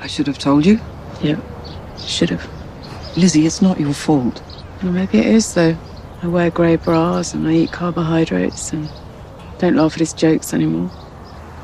I 0.00 0.06
should 0.06 0.30
have 0.30 0.38
told 0.38 0.64
you. 0.68 0.78
Yeah, 1.22 1.40
should 1.98 2.32
have. 2.32 2.48
Lizzie, 3.16 3.44
it's 3.46 3.60
not 3.62 3.78
your 3.78 3.92
fault. 3.94 4.40
Well, 4.82 4.92
maybe 4.92 5.18
it 5.18 5.26
is, 5.26 5.52
though. 5.54 5.76
I 6.22 6.26
wear 6.28 6.50
grey 6.50 6.76
bras 6.76 7.34
and 7.34 7.46
I 7.46 7.64
eat 7.66 7.72
carbohydrates 7.72 8.72
and 8.72 8.88
don't 9.58 9.76
laugh 9.76 9.92
at 9.94 10.00
his 10.00 10.14
jokes 10.14 10.54
anymore. 10.54 10.88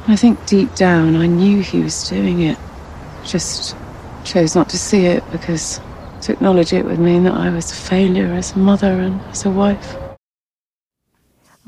I 0.08 0.16
think 0.16 0.46
deep 0.46 0.74
down 0.76 1.16
I 1.16 1.26
knew 1.28 1.62
he 1.62 1.82
was 1.82 2.04
doing 2.04 2.40
it. 2.42 2.58
Just 3.24 3.76
chose 4.24 4.56
not 4.56 4.68
to 4.70 4.78
see 4.78 5.06
it 5.06 5.24
because 5.30 5.80
to 6.22 6.32
acknowledge 6.32 6.72
it 6.74 6.84
would 6.86 7.00
mean 7.00 7.24
that 7.24 7.34
I 7.34 7.50
was 7.50 7.72
a 7.72 7.76
failure 7.76 8.34
as 8.34 8.56
a 8.56 8.60
mother 8.60 9.00
and 9.00 9.22
as 9.32 9.46
a 9.46 9.50
wife. 9.52 9.99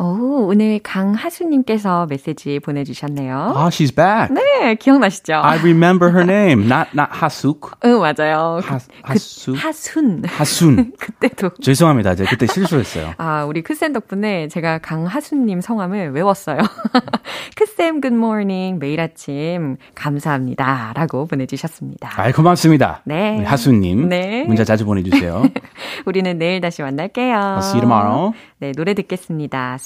오, 0.02 0.48
오늘 0.48 0.80
강하수님께서 0.82 2.06
메시지 2.06 2.58
보내주셨네요. 2.58 3.52
Ah, 3.54 3.68
she's 3.68 3.94
back. 3.94 4.34
네, 4.34 4.74
기억나시죠? 4.74 5.34
I 5.34 5.58
remember 5.58 6.10
her 6.10 6.24
name. 6.28 6.64
Not 6.66 6.88
not 6.92 7.10
Hasuk. 7.14 7.70
응, 7.84 8.00
맞아요. 8.00 8.58
하, 8.64 8.78
그, 8.78 8.84
하수. 9.02 9.52
하순. 9.56 10.24
하순. 10.26 10.92
그때도. 10.98 11.50
죄송합니다. 11.60 12.16
제가 12.16 12.30
그때 12.30 12.46
실수했어요. 12.46 13.12
아, 13.18 13.44
우리 13.44 13.62
크쌤 13.62 13.92
덕분에 13.92 14.48
제가 14.48 14.78
강하수님 14.78 15.60
성함을 15.60 16.10
외웠어요. 16.10 16.58
크쌤 17.54 18.00
굿모닝 18.00 18.80
매일 18.80 19.00
아침 19.00 19.76
감사합니다. 19.94 20.94
라고 20.96 21.26
보내주셨습니다. 21.26 22.10
아, 22.16 22.32
고맙습니다. 22.32 23.02
네. 23.04 23.44
하수님. 23.44 24.08
네. 24.08 24.42
문자 24.48 24.64
자주 24.64 24.84
보내주세요. 24.84 25.44
우리는 26.06 26.36
내일 26.38 26.60
다시 26.60 26.82
만날게요. 26.82 27.36
I'll 27.36 27.58
see 27.58 27.80
you 27.80 27.88
tomorrow. 27.88 28.32
네, 28.58 28.72
노래 28.72 28.94
듣겠습니다. 28.94 29.76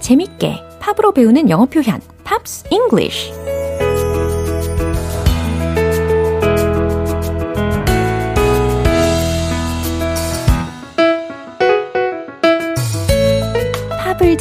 재밌게 0.00 0.62
팝으로 0.80 1.12
배우는 1.12 1.50
영어 1.50 1.66
표현 1.66 2.00
Pops 2.24 2.64
English 2.70 3.32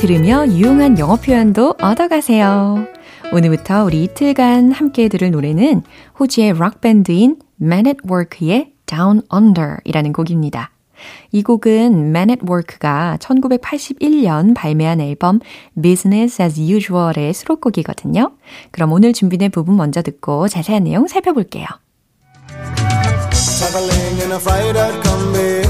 들으며 0.03 0.45
유용한 0.47 0.99
영어 0.99 1.15
표현도 1.15 1.75
얻어가세요. 1.79 2.85
오늘부터 3.31 3.85
우리 3.85 4.03
이틀간 4.03 4.73
함께 4.73 5.07
들을 5.07 5.31
노래는 5.31 5.81
호주의 6.19 6.51
락밴드인 6.51 7.37
Men 7.61 7.87
at 7.87 7.99
Work의 8.05 8.73
Down 8.85 9.21
Under 9.33 9.77
이라는 9.85 10.11
곡입니다. 10.11 10.72
이 11.31 11.43
곡은 11.43 12.09
Man 12.09 12.29
at 12.29 12.41
Work가 12.47 13.17
1981년 13.19 14.53
발매한 14.55 15.01
앨범 15.01 15.39
Business 15.81 16.41
as 16.41 16.59
Usual의 16.59 17.33
수록곡이거든요. 17.33 18.31
그럼 18.71 18.91
오늘 18.91 19.13
준비된 19.13 19.51
부분 19.51 19.75
먼저 19.77 20.01
듣고 20.01 20.47
자세한 20.47 20.83
내용 20.83 21.07
살펴볼게요. 21.07 21.65
Traveling 23.63 24.21
in 24.21 24.31
a 24.31 24.39
freighter 24.39 24.91
combi 25.03 25.63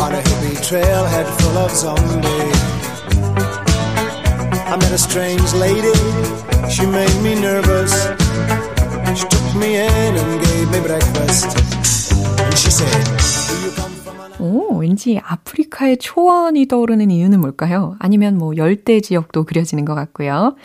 On 0.00 0.12
a 0.12 0.20
hippie 0.20 0.58
trailhead 0.60 1.26
full 1.40 1.58
of 1.58 1.70
zombies 1.70 2.60
I 4.68 4.76
met 4.76 4.92
a 4.92 4.98
strange 4.98 5.52
lady 5.54 5.94
She 6.68 6.84
made 6.84 7.16
me 7.22 7.40
nervous 7.40 7.92
She 9.16 9.26
took 9.26 9.54
me 9.56 9.76
in 9.76 10.16
and 10.16 10.44
gave 10.44 10.70
me 10.70 10.80
breakfast 10.80 11.56
오, 14.40 14.78
왠지 14.78 15.20
아프리카의 15.22 15.98
초원이 15.98 16.66
떠오르는 16.66 17.10
이유는 17.10 17.40
뭘까요? 17.40 17.96
아니면 17.98 18.38
뭐 18.38 18.56
열대 18.56 19.00
지역도 19.00 19.44
그려지는 19.44 19.84
것 19.84 19.94
같고요. 19.94 20.56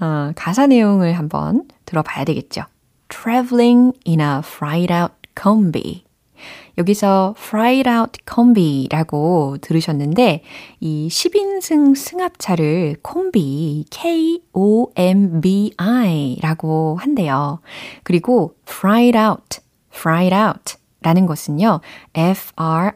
어, 0.00 0.32
가사 0.36 0.66
내용을 0.66 1.14
한번 1.14 1.64
들어봐야 1.86 2.24
되겠죠. 2.24 2.64
Traveling 3.08 3.96
in 4.06 4.20
a 4.20 4.38
fried 4.40 4.92
out 4.92 5.14
combi. 5.40 6.04
여기서 6.76 7.34
fried 7.38 7.88
out 7.88 8.18
combi라고 8.28 9.58
들으셨는데 9.60 10.42
이 10.80 11.08
10인승 11.08 11.94
승합차를 11.96 12.96
콤비 13.02 13.86
K-O-M-B-I라고 13.90 14.56
한대요. 17.00 17.60
그리고 18.02 18.56
fried 18.66 19.16
out, 19.16 19.60
fried 19.94 20.34
out 20.34 20.74
라는 21.04 21.26
것은요, 21.26 21.80
F-R-I-E-D, 22.14 22.94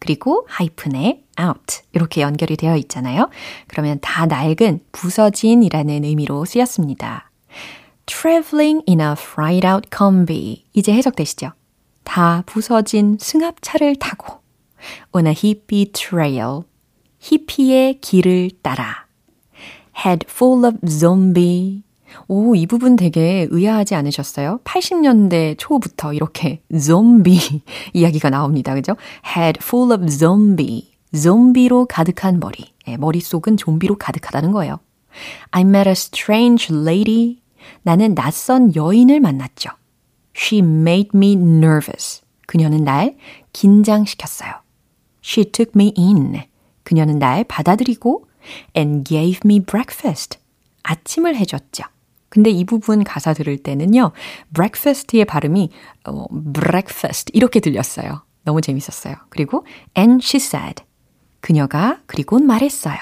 그리고 0.00 0.44
하이픈에 0.50 1.22
out. 1.40 1.82
이렇게 1.92 2.22
연결이 2.22 2.56
되어 2.56 2.76
있잖아요. 2.76 3.30
그러면 3.68 3.98
다 4.02 4.26
낡은, 4.26 4.80
부서진 4.90 5.62
이라는 5.62 6.02
의미로 6.02 6.44
쓰였습니다. 6.44 7.30
traveling 8.06 8.82
in 8.88 9.00
a 9.00 9.12
fried 9.12 9.64
out 9.64 9.88
combi. 9.96 10.64
이제 10.74 10.92
해석되시죠? 10.92 11.52
다 12.02 12.42
부서진 12.46 13.16
승합차를 13.20 13.96
타고 13.96 14.40
on 15.12 15.28
a 15.28 15.32
hippie 15.32 15.92
trail. 15.92 16.62
히피의 17.20 18.00
길을 18.00 18.50
따라 18.62 19.06
head 20.04 20.26
full 20.28 20.64
of 20.64 20.78
zombie. 20.88 21.85
오, 22.28 22.54
이 22.54 22.66
부분 22.66 22.96
되게 22.96 23.46
의아하지 23.50 23.94
않으셨어요? 23.94 24.60
80년대 24.64 25.56
초부터 25.58 26.12
이렇게 26.12 26.60
좀비 26.70 27.38
이야기가 27.94 28.30
나옵니다. 28.30 28.74
그죠? 28.74 28.96
Head 29.26 29.60
full 29.62 29.92
of 29.92 30.08
zombie. 30.08 30.90
좀비로 31.14 31.86
가득한 31.86 32.40
머리. 32.40 32.72
네, 32.86 32.96
머릿속은 32.96 33.56
좀비로 33.56 33.96
가득하다는 33.96 34.52
거예요. 34.52 34.78
I 35.50 35.62
met 35.62 35.88
a 35.88 35.92
strange 35.92 36.74
lady. 36.74 37.40
나는 37.82 38.14
낯선 38.14 38.74
여인을 38.74 39.20
만났죠. 39.20 39.70
She 40.36 40.60
made 40.60 41.10
me 41.14 41.32
nervous. 41.32 42.22
그녀는 42.46 42.84
날 42.84 43.16
긴장시켰어요. 43.52 44.52
She 45.24 45.50
took 45.50 45.72
me 45.74 45.92
in. 45.96 46.42
그녀는 46.84 47.18
날 47.18 47.44
받아들이고 47.44 48.26
and 48.76 49.04
gave 49.04 49.40
me 49.44 49.60
breakfast. 49.60 50.38
아침을 50.82 51.34
해줬죠. 51.36 51.84
근데 52.28 52.50
이 52.50 52.64
부분 52.64 53.04
가사 53.04 53.32
들을 53.32 53.56
때는요, 53.58 54.12
breakfast의 54.54 55.24
발음이 55.24 55.70
어, 56.06 56.26
breakfast 56.52 57.30
이렇게 57.34 57.60
들렸어요. 57.60 58.22
너무 58.44 58.60
재밌었어요. 58.60 59.16
그리고 59.28 59.64
and 59.96 60.24
she 60.24 60.42
said 60.42 60.84
그녀가 61.40 62.00
그리곤 62.06 62.46
말했어요. 62.46 62.96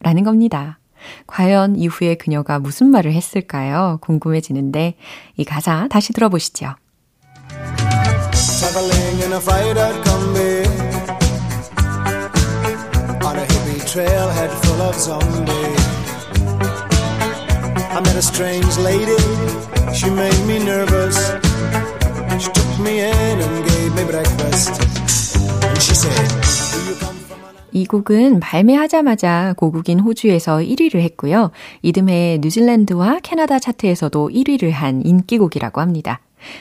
라는 0.00 0.24
겁니다. 0.24 0.78
과연 1.26 1.76
이후에 1.76 2.14
그녀가 2.14 2.58
무슨 2.58 2.88
말을 2.88 3.12
했을까요? 3.12 3.98
궁금해지는데 4.02 4.96
이 5.36 5.44
가사 5.44 5.88
다시 5.88 6.12
들어보시죠. 6.12 6.74
Traveling 8.60 9.22
in 9.24 9.32
a 9.32 9.38
freighter 9.38 10.02
combi 10.04 10.62
On 13.24 13.36
a 13.36 13.44
hippie 13.44 13.80
trailhead 13.86 14.50
full 14.62 14.82
of 14.82 14.94
zombies 14.96 15.79
I 18.00 18.02
met 18.02 18.16
a 18.16 18.22
strange 18.22 18.78
lady. 18.78 19.20
She 19.92 20.08
made 20.08 20.40
me 20.46 20.58
nervous. 20.64 21.18
She 22.40 22.50
took 22.50 22.80
me 22.80 23.00
in 23.00 23.12
and 23.12 23.68
gave 23.68 23.92
me 23.94 24.04
breakfast. 24.08 24.72
And 25.68 25.82
she 25.82 25.92
said, 25.94 26.30
이 27.72 27.84
곡은 27.84 28.40
발매하자마자 28.40 29.52
고국인 29.58 30.00
호주에서 30.00 30.60
1위를 30.60 31.02
했고요. 31.02 31.50
이듬해 31.82 32.38
뉴질랜드와 32.40 33.18
캐나다 33.22 33.58
차트에서도 33.58 34.30
1위를 34.30 34.70
한 34.70 35.02
인기곡이라고 35.04 35.82
합니다. 35.82 36.20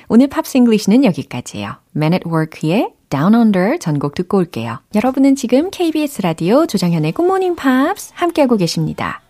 오늘 0.09 0.27
Pops 0.27 0.57
English는 0.57 1.05
여기까지예요. 1.05 1.75
Men 1.95 2.15
at 2.15 2.27
Work의 2.27 2.89
Down 3.09 3.33
Under 3.33 3.79
전곡 3.79 4.13
듣고 4.13 4.39
올게요. 4.39 4.79
여러분은 4.93 5.37
지금 5.37 5.69
KBS 5.71 6.21
라디오 6.21 6.65
조정현의 6.65 7.13
Good 7.13 7.25
Morning 7.25 7.55
Pops 7.55 8.11
함께하고 8.15 8.57
계십니다. 8.57 9.21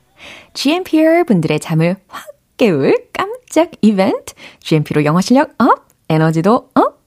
GMPer 0.54 1.24
분들의 1.26 1.60
잠을 1.60 1.96
확 2.08 2.28
깨울 2.58 2.96
깜짝 3.14 3.72
이벤트. 3.82 4.34
GMP로 4.60 5.06
영어 5.06 5.22
실력 5.22 5.54
up, 5.58 5.88
에너지도 6.10 6.70
up. 6.74 7.00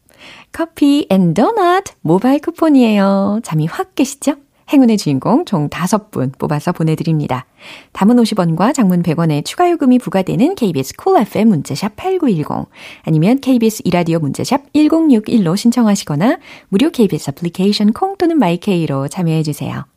커피 0.52 1.06
and 1.10 1.34
도넛 1.34 1.84
모바일 2.02 2.40
쿠폰이에요. 2.40 3.40
잠이 3.42 3.66
확 3.66 3.94
깨시죠? 3.94 4.36
행운의 4.72 4.96
주인공 4.96 5.44
총 5.44 5.68
5분 5.68 6.38
뽑아서 6.38 6.72
보내드립니다. 6.72 7.46
단문 7.92 8.16
50원과 8.16 8.72
장문 8.74 9.02
100원의 9.02 9.44
추가 9.44 9.70
요금이 9.70 9.98
부과되는 9.98 10.54
KBS 10.54 10.94
cool 10.96 11.26
FM 11.26 11.48
문자샵 11.48 11.96
8910 11.96 12.68
아니면 13.02 13.40
KBS 13.40 13.82
2라디오 13.84 14.18
문자샵 14.18 14.72
1061로 14.72 15.56
신청하시거나 15.56 16.38
무료 16.68 16.90
KBS 16.90 17.30
애플리케이션 17.30 17.92
콩 17.92 18.16
또는 18.16 18.38
my 18.38 18.66
K로 18.66 19.08
참여해주세요. 19.08 19.91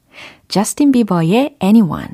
저스틴 0.48 0.92
비버의 0.92 1.56
Anyone 1.62 2.14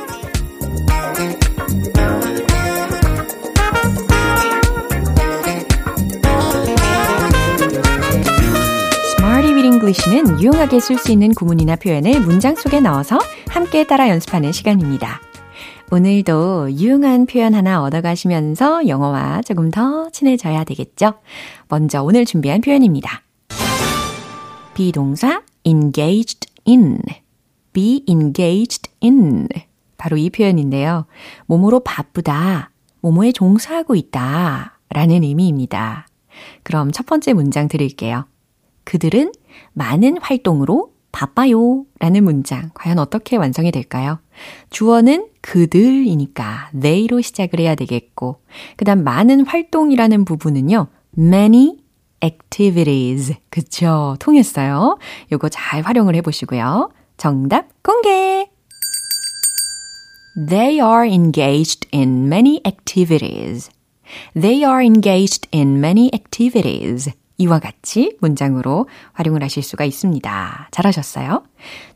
English는 9.91 10.41
유용하게 10.41 10.79
쓸 10.79 10.97
수 10.97 11.11
있는 11.11 11.33
구문이나 11.33 11.75
표현을 11.75 12.21
문장 12.21 12.55
속에 12.55 12.79
넣어서 12.79 13.19
함께 13.49 13.85
따라 13.85 14.09
연습하는 14.09 14.51
시간입니다. 14.51 15.21
오늘도 15.91 16.71
유용한 16.71 17.25
표현 17.25 17.53
하나 17.53 17.83
얻어가시면서 17.83 18.87
영어와 18.87 19.41
조금 19.41 19.69
더 19.69 20.09
친해져야 20.11 20.63
되겠죠? 20.63 21.15
먼저 21.67 22.03
오늘 22.03 22.25
준비한 22.25 22.61
표현입니다. 22.61 23.21
be동사 24.73 25.43
engaged 25.65 26.49
in, 26.65 26.99
be 27.73 28.03
engaged 28.07 28.89
in. 29.03 29.47
바로 29.97 30.17
이 30.17 30.29
표현인데요. 30.29 31.05
뭐로 31.45 31.81
바쁘다, 31.81 32.71
뭐에 33.01 33.31
종사하고 33.31 33.95
있다 33.95 34.79
라는 34.89 35.23
의미입니다. 35.23 36.07
그럼 36.63 36.91
첫 36.91 37.05
번째 37.05 37.33
문장 37.33 37.67
드릴게요. 37.67 38.25
그들은 38.83 39.31
많은 39.73 40.17
활동으로 40.21 40.91
바빠요 41.11 41.85
라는 41.99 42.23
문장 42.23 42.71
과연 42.73 42.99
어떻게 42.99 43.35
완성이 43.35 43.71
될까요? 43.71 44.19
주어는 44.69 45.27
그들이니까 45.41 46.69
they로 46.79 47.21
시작을 47.21 47.59
해야 47.59 47.75
되겠고 47.75 48.41
그 48.77 48.85
다음 48.85 49.03
많은 49.03 49.45
활동이라는 49.45 50.25
부분은요 50.25 50.87
many 51.17 51.77
activities 52.23 53.35
그쵸 53.49 54.15
통했어요. 54.19 54.97
요거 55.31 55.49
잘 55.49 55.81
활용을 55.81 56.15
해보시고요. 56.15 56.91
정답 57.17 57.67
공개! 57.83 58.49
They 60.47 60.79
are 60.79 61.05
engaged 61.05 61.87
in 61.93 62.27
many 62.27 62.61
activities. 62.65 63.69
They 64.33 64.63
are 64.63 64.81
engaged 64.81 65.47
in 65.53 65.79
many 65.79 66.09
activities. 66.13 67.11
이와 67.41 67.59
같이 67.59 68.17
문장으로 68.21 68.87
활용을 69.13 69.43
하실 69.43 69.63
수가 69.63 69.83
있습니다. 69.85 70.69
잘하셨어요? 70.71 71.43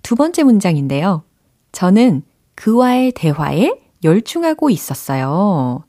두 0.02 0.16
번째 0.16 0.44
문장인데요. 0.44 1.24
저는 1.72 2.24
그와의 2.56 3.12
대화에 3.12 3.80
열중하고 4.04 4.70
있었어요. 4.70 5.84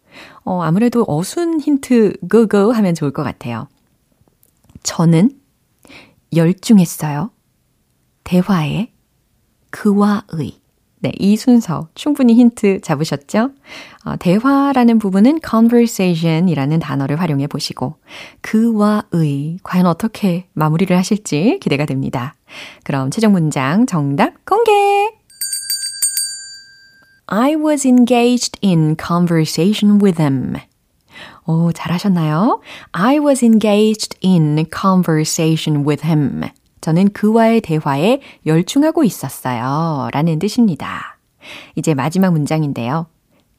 어, 0.45 0.63
아무래도 0.63 1.05
어순 1.07 1.61
힌트 1.61 2.19
고고 2.31 2.73
하면 2.73 2.95
좋을 2.95 3.13
것 3.13 3.23
같아요. 3.23 3.69
저는 4.83 5.31
열중했어요. 6.35 7.31
대화에 8.25 8.93
그와의 9.71 10.61
네, 11.01 11.13
이 11.19 11.37
순서 11.37 11.89
충분히 11.95 12.35
힌트 12.35 12.81
잡으셨죠? 12.81 13.51
어, 14.05 14.17
대화라는 14.19 14.99
부분은 14.99 15.41
conversation이라는 15.47 16.79
단어를 16.79 17.21
활용해 17.21 17.47
보시고 17.49 17.97
그와의 18.41 19.59
과연 19.63 19.87
어떻게 19.87 20.49
마무리를 20.55 20.97
하실지 20.97 21.59
기대가 21.61 21.85
됩니다. 21.85 22.35
그럼 22.85 23.11
최종 23.11 23.33
문장 23.33 23.87
정답 23.87 24.45
공개! 24.47 24.73
I 27.29 27.57
was 27.57 27.87
engaged 27.87 28.59
in 28.63 28.97
conversation 28.97 30.01
with 30.03 30.23
him. 30.23 30.55
오, 31.47 31.73
잘하셨나요? 31.73 32.61
I 32.93 33.19
was 33.19 33.45
engaged 33.45 34.17
in 34.25 34.65
conversation 34.73 35.85
with 35.87 36.07
him. 36.07 36.45
저는 36.87 37.09
그와의 37.09 37.63
대화에 37.63 38.21
열중하고 38.47 39.03
있었어요. 39.03 40.09
라는 40.13 40.39
뜻입니다. 40.39 41.19
이제 41.75 41.95
마지막 41.95 42.31
문장인데요. 42.31 43.09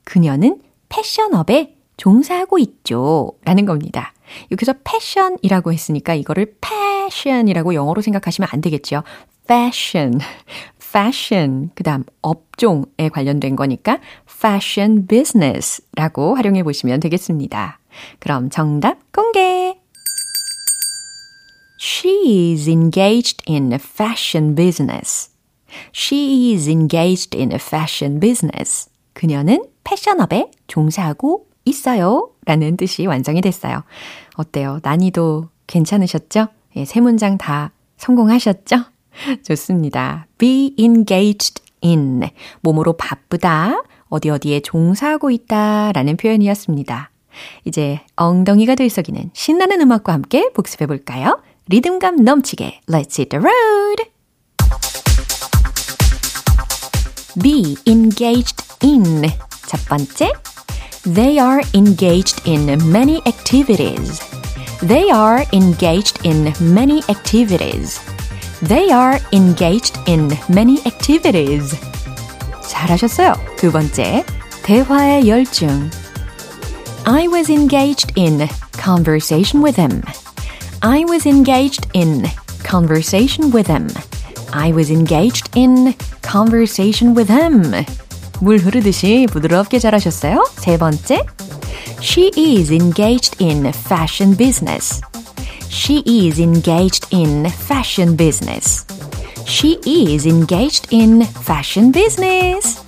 그녀는 0.06 0.62
패션업에 0.88 1.76
종사하고 1.98 2.58
있죠. 2.60 3.34
라는 3.44 3.66
겁니다. 3.66 4.14
여기서 4.50 4.76
패션이라고 4.82 5.74
했으니까 5.74 6.14
이거를 6.14 6.56
패션이라고 6.62 7.74
영어로 7.74 8.02
생각하시면 8.02 8.48
안 8.50 8.62
되겠죠. 8.62 9.04
fashion, 9.44 10.22
fashion, 10.82 11.72
그 11.76 11.84
다음 11.84 12.06
업종에 12.22 13.10
관련된 13.12 13.58
거니까 13.58 14.00
fashion 14.30 15.06
business라고 15.06 16.36
활용해 16.36 16.64
보시면 16.64 17.02
되겠습니다. 17.02 17.80
그럼 18.20 18.50
정답 18.50 19.12
공개! 19.12 19.87
She 21.80 22.54
is 22.54 22.70
engaged 22.70 23.44
in 23.48 23.72
a 23.72 23.80
fashion 23.80 24.56
business. 24.56 25.30
She 25.94 26.54
is 26.54 26.70
engaged 26.70 27.38
in 27.38 27.52
a 27.52 27.60
fashion 27.60 28.20
business. 28.20 28.90
그녀는 29.14 29.64
패션업에 29.84 30.52
종사하고 30.68 31.48
있어요. 31.66 32.32
라는 32.46 32.78
뜻이 32.78 33.06
완성이 33.06 33.42
됐어요. 33.42 33.84
어때요? 34.36 34.80
난이도 34.84 35.50
괜찮으셨죠? 35.68 36.48
예, 36.78 36.86
세 36.86 37.02
문장 37.02 37.38
다 37.38 37.72
성공하셨죠? 37.98 38.78
좋습니다. 39.44 40.28
be 40.38 40.74
engaged 40.78 41.62
in. 41.84 42.24
몸으로 42.62 42.94
바쁘다. 42.94 43.84
어디 44.10 44.30
어디에 44.30 44.62
종사하고 44.62 45.32
있다. 45.32 45.92
라는 45.92 46.18
표현이었습니다. 46.18 47.12
이제 47.66 48.00
엉덩이가 48.16 48.76
들썩이는 48.76 49.32
신나는 49.34 49.82
음악과 49.82 50.14
함께 50.14 50.50
복습해 50.54 50.88
볼까요? 50.88 51.42
리듬감 51.69 52.25
넘치게 52.25 52.81
Let's 52.89 53.17
hit 53.17 53.31
the 53.31 53.41
road! 53.41 54.09
Be 57.41 57.77
engaged 57.87 58.63
in 58.83 59.31
첫 59.67 59.81
번째 59.89 60.33
They 61.05 61.41
are 61.41 61.63
engaged 61.75 62.47
in 62.47 62.67
many 62.89 63.21
activities. 63.27 64.21
They 64.81 65.11
are 65.11 65.45
engaged 65.53 66.25
in 66.25 66.53
many 66.61 67.03
activities. 67.09 67.99
They 68.63 68.93
are 68.93 69.19
engaged 69.33 69.99
in 70.07 70.31
many 70.49 70.79
activities. 70.87 71.75
잘하셨어요. 72.69 73.35
두 73.57 73.73
번째, 73.73 74.25
대화의 74.63 75.29
열중. 75.29 75.91
I 77.05 77.27
was 77.27 77.51
engaged 77.51 78.13
in 78.17 78.47
conversation 78.79 79.61
with 79.61 79.77
him. 79.77 80.03
I 80.81 81.05
was 81.05 81.27
engaged 81.27 81.87
in 81.95 82.27
conversation 82.65 83.51
with 83.51 83.67
him. 83.67 83.89
I 84.53 84.73
was 84.73 84.91
engaged 84.91 85.51
in 85.55 85.95
conversation 86.23 87.15
with 87.15 87.31
him. 87.31 87.85
물 88.41 88.59
흐르듯이 88.59 89.27
부드럽게 89.31 89.79
잘하셨어요. 89.79 90.45
세 90.57 90.77
번째. 90.77 91.25
She 92.01 92.31
is 92.37 92.73
engaged 92.73 93.43
in 93.43 93.67
fashion 93.69 94.37
business. 94.37 95.01
She 95.69 96.03
is 96.05 96.41
engaged 96.41 97.07
in 97.13 97.47
fashion 97.47 98.17
business. 98.17 98.85
She 99.47 99.79
is 99.87 100.27
engaged 100.27 100.89
in 100.91 101.23
fashion 101.23 101.93
business. 101.93 102.83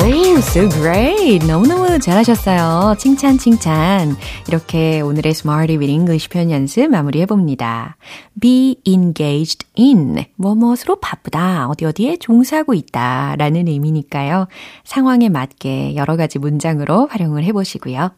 오, 0.00 0.38
so 0.38 0.68
great. 0.68 1.44
너무너무 1.44 1.98
잘하셨어요. 1.98 2.94
칭찬, 2.98 3.36
칭찬. 3.36 4.16
이렇게 4.46 5.00
오늘의 5.00 5.30
Smarty 5.30 5.76
with 5.76 5.90
English 5.90 6.28
표현 6.28 6.52
연습 6.52 6.88
마무리해봅니다. 6.88 7.96
Be 8.40 8.76
engaged 8.84 9.66
in. 9.76 10.24
뭐뭐으로 10.36 11.00
바쁘다. 11.00 11.68
어디 11.68 11.84
어디에 11.84 12.16
종사하고 12.18 12.74
있다. 12.74 13.34
라는 13.38 13.66
의미니까요. 13.66 14.46
상황에 14.84 15.28
맞게 15.28 15.96
여러 15.96 16.16
가지 16.16 16.38
문장으로 16.38 17.08
활용을 17.08 17.42
해보시고요. 17.44 18.12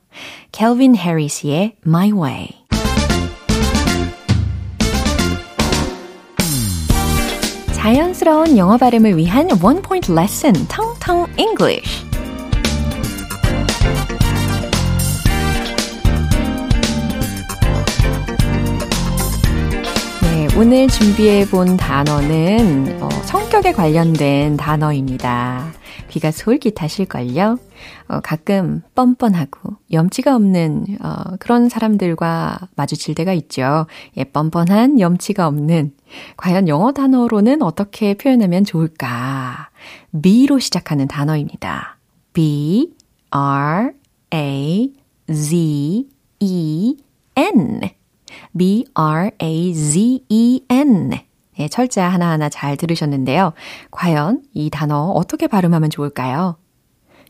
Calvin 0.52 0.94
Harris의 0.94 1.76
My 1.86 2.12
Way. 2.12 2.59
자연스러운 7.80 8.58
영어 8.58 8.76
발음을 8.76 9.16
위한 9.16 9.48
원 9.62 9.80
포인트 9.80 10.12
레슨 10.12 10.52
텅텅 10.68 11.24
English. 11.38 12.04
네, 20.20 20.46
오늘 20.58 20.88
준비해 20.88 21.46
본 21.46 21.78
단어는 21.78 22.98
어, 23.00 23.08
성격에 23.08 23.72
관련된 23.72 24.58
단어입니다. 24.58 25.72
귀가 26.10 26.30
솔깃하실걸요? 26.30 27.58
어, 28.08 28.20
가끔 28.20 28.82
뻔뻔하고 28.94 29.69
염치가 29.92 30.34
없는 30.34 30.98
어, 31.00 31.36
그런 31.38 31.68
사람들과 31.68 32.58
마주칠 32.76 33.14
때가 33.14 33.32
있죠. 33.34 33.86
예, 34.16 34.24
뻔뻔한 34.24 35.00
염치가 35.00 35.46
없는 35.46 35.92
과연 36.36 36.68
영어 36.68 36.92
단어로는 36.92 37.62
어떻게 37.62 38.14
표현하면 38.14 38.64
좋을까? 38.64 39.70
B로 40.22 40.58
시작하는 40.58 41.08
단어입니다. 41.08 41.98
B, 42.32 42.92
R, 43.30 43.92
A, 44.32 44.92
Z, 45.32 46.08
E, 46.40 46.96
N. 47.36 47.80
B, 48.56 48.86
R, 48.94 49.30
A, 49.42 49.74
Z, 49.74 50.24
E, 50.28 50.64
N. 50.68 51.12
예, 51.58 51.68
철자 51.68 52.08
하나하나 52.08 52.48
잘 52.48 52.76
들으셨는데요. 52.76 53.52
과연 53.90 54.42
이 54.54 54.70
단어 54.70 55.10
어떻게 55.10 55.46
발음하면 55.46 55.90
좋을까요? 55.90 56.56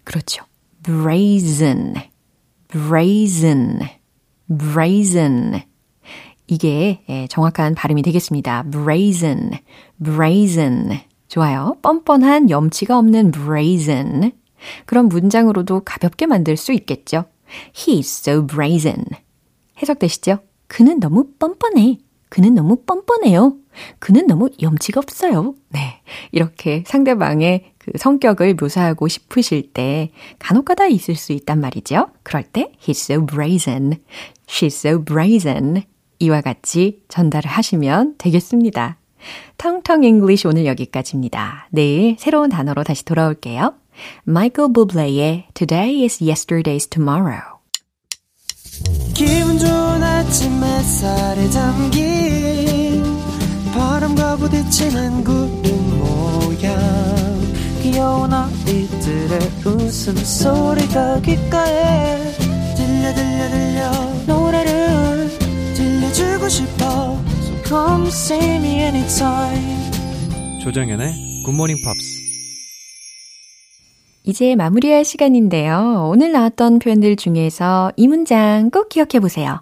그렇죠. 0.04 0.44
brazen, 0.82 1.94
brazen, 2.70 3.80
brazen. 4.48 5.62
이게 6.46 7.02
예, 7.08 7.26
정확한 7.28 7.74
발음이 7.74 8.02
되겠습니다. 8.02 8.64
brazen, 8.70 9.52
brazen. 10.02 11.00
좋아요. 11.28 11.76
뻔뻔한 11.82 12.50
염치가 12.50 12.98
없는 12.98 13.30
brazen. 13.30 14.32
그런 14.84 15.08
문장으로도 15.08 15.80
가볍게 15.84 16.26
만들 16.26 16.56
수 16.56 16.72
있겠죠. 16.72 17.24
He's 17.74 18.00
so 18.00 18.46
brazen. 18.46 19.04
해석되시죠? 19.80 20.38
그는 20.66 21.00
너무 21.00 21.32
뻔뻔해. 21.38 21.98
그는 22.28 22.54
너무 22.54 22.76
뻔뻔해요. 22.84 23.56
그는 23.98 24.26
너무 24.26 24.50
염치가 24.60 25.00
없어요. 25.00 25.54
네. 25.68 26.00
이렇게 26.32 26.84
상대방의 26.86 27.69
그 27.80 27.92
성격을 27.98 28.56
묘사하고 28.60 29.08
싶으실 29.08 29.72
때 29.72 30.10
간혹가다 30.38 30.86
있을 30.86 31.16
수 31.16 31.32
있단 31.32 31.60
말이죠. 31.60 32.08
그럴 32.22 32.42
때 32.42 32.72
he's 32.80 33.12
so 33.12 33.24
brazen, 33.24 33.96
she's 34.46 34.86
so 34.86 35.02
brazen 35.02 35.82
이와 36.18 36.42
같이 36.42 37.02
전달을 37.08 37.50
하시면 37.50 38.16
되겠습니다. 38.18 38.98
텅텅 39.56 40.04
English 40.04 40.46
오늘 40.46 40.66
여기까지입니다. 40.66 41.68
내일 41.70 42.16
새로운 42.18 42.50
단어로 42.50 42.84
다시 42.84 43.04
돌아올게요. 43.04 43.74
마이클 44.24 44.72
부블레의 44.72 45.46
Today 45.54 46.02
is 46.02 46.22
Yesterday's 46.22 46.90
Tomorrow 46.90 47.60
기분 49.14 49.58
좋은 49.58 50.02
아침 50.02 50.62
햇살에 50.62 51.48
담긴 51.50 53.02
바람과 53.74 54.36
부딪히는 54.36 55.24
구름 55.24 55.98
모양 55.98 57.19
귀여운 57.82 58.32
아이들의 58.32 59.38
웃음소리가 59.64 61.20
귓가에 61.22 62.16
들려 62.76 63.14
들려 63.14 63.50
들려 63.50 63.90
노래를 64.26 65.28
들려주고 65.74 66.48
싶어 66.48 67.18
So 67.42 67.62
come 67.64 68.06
see 68.08 68.56
me 68.56 68.80
anytime 68.80 69.90
조정연의 70.62 71.42
굿모닝 71.46 71.76
팝스 71.84 72.20
이제 74.24 74.54
마무리할 74.54 75.04
시간인데요. 75.04 76.10
오늘 76.12 76.30
나왔던 76.32 76.78
표현들 76.78 77.16
중에서 77.16 77.90
이 77.96 78.06
문장 78.06 78.70
꼭 78.70 78.90
기억해 78.90 79.18
보세요. 79.18 79.60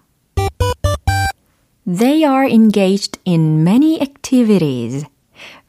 They 1.87 2.24
are 2.24 2.46
engaged 2.50 3.20
in 3.26 3.62
many 3.62 3.98
activities. 4.00 5.07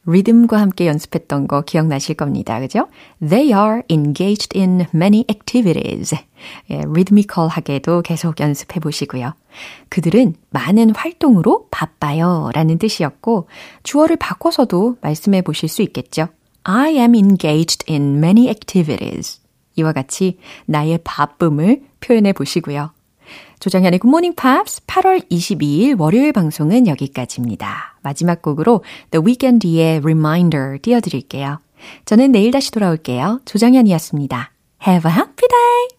리듬과 0.06 0.58
함께 0.58 0.86
연습했던 0.86 1.46
거 1.46 1.62
기억나실 1.62 2.16
겁니다. 2.16 2.58
그죠? 2.60 2.88
They 3.20 3.52
are 3.52 3.82
engaged 3.88 4.58
in 4.58 4.86
many 4.94 5.24
activities. 5.30 6.16
예, 6.70 6.82
리드미컬하게도 6.86 8.02
계속 8.02 8.40
연습해 8.40 8.80
보시고요. 8.80 9.34
그들은 9.88 10.34
많은 10.50 10.94
활동으로 10.94 11.66
바빠요 11.70 12.50
라는 12.54 12.78
뜻이었고 12.78 13.48
주어를 13.82 14.16
바꿔서도 14.16 14.96
말씀해 15.00 15.42
보실 15.42 15.68
수 15.68 15.82
있겠죠. 15.82 16.28
I 16.64 16.94
am 16.94 17.14
engaged 17.14 17.90
in 17.92 18.16
many 18.16 18.48
activities. 18.48 19.40
이와 19.76 19.92
같이 19.92 20.38
나의 20.66 20.98
바쁨을 21.04 21.82
표현해 22.00 22.32
보시고요. 22.32 22.90
조정현의 23.60 23.98
굿모닝 23.98 24.34
팝스 24.34 24.86
8월 24.86 25.28
22일 25.30 26.00
월요일 26.00 26.32
방송은 26.32 26.86
여기까지입니다. 26.86 27.98
마지막 28.02 28.40
곡으로 28.40 28.82
The 29.10 29.22
Weeknd의 29.24 29.98
Reminder 29.98 30.78
띄워드릴게요. 30.80 31.60
저는 32.06 32.32
내일 32.32 32.50
다시 32.50 32.72
돌아올게요. 32.72 33.42
조정현이었습니다. 33.44 34.52
Have 34.86 35.10
a 35.10 35.14
happy 35.14 35.48
day! 35.48 35.90